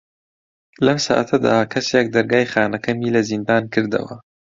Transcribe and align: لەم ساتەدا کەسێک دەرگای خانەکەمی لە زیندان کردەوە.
لەم 0.85 0.97
ساتەدا 1.05 1.57
کەسێک 1.73 2.05
دەرگای 2.15 2.49
خانەکەمی 2.53 3.13
لە 3.15 3.21
زیندان 3.29 3.63
کردەوە. 3.73 4.15